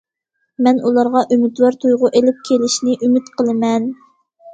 مەن 0.67 0.77
ئۇلارغا 0.87 1.21
ئۈمىدۋار 1.35 1.77
تۇيغۇ 1.83 2.09
ئېلىپ 2.19 2.39
كېلىشنى 2.47 2.95
ئۈمىد 3.09 3.29
قىلىمەن. 3.37 3.87